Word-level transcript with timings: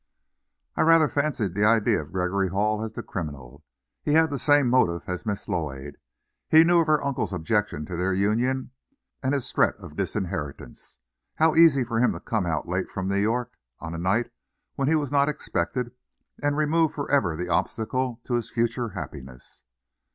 I 0.75 0.81
rather 0.81 1.07
fancied 1.07 1.53
the 1.53 1.63
idea 1.63 2.01
of 2.01 2.11
Gregory 2.11 2.47
Hall 2.49 2.83
as 2.83 2.93
the 2.93 3.03
criminal. 3.03 3.63
He 4.01 4.13
had 4.13 4.31
the 4.31 4.39
same 4.39 4.67
motive 4.67 5.03
as 5.05 5.27
Miss 5.27 5.47
Lloyd. 5.47 5.99
He 6.49 6.63
knew 6.63 6.79
of 6.79 6.87
her 6.87 7.05
uncle's 7.05 7.31
objection 7.33 7.85
to 7.85 7.95
their 7.95 8.11
union, 8.11 8.71
and 9.21 9.35
his 9.35 9.51
threat 9.51 9.75
of 9.75 9.95
disinheritance. 9.95 10.97
How 11.35 11.53
easy 11.53 11.83
for 11.83 11.99
him 11.99 12.13
to 12.13 12.19
come 12.19 12.47
out 12.47 12.67
late 12.67 12.89
from 12.89 13.09
New 13.09 13.19
York, 13.21 13.51
on 13.79 13.93
a 13.93 13.99
night 13.99 14.31
when 14.73 14.87
he 14.87 14.95
was 14.95 15.11
not 15.11 15.29
expected, 15.29 15.91
and 16.41 16.57
remove 16.57 16.95
forever 16.95 17.35
the 17.35 17.49
obstacle 17.49 18.21
to 18.23 18.33
his 18.33 18.49
future 18.49 18.89
happiness! 18.89 19.61